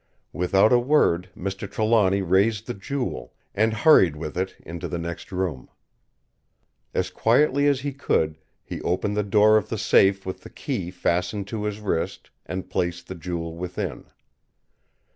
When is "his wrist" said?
11.65-12.31